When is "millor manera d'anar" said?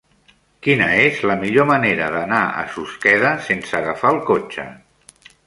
1.43-2.41